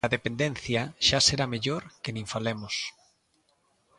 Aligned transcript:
Da 0.05 0.13
Dependencia 0.17 0.81
xa 1.07 1.19
será 1.27 1.45
mellor 1.53 1.83
que 2.03 2.13
nin 2.15 2.25
falemos. 2.33 2.75